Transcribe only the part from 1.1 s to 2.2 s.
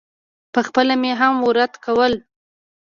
هم ورد کول.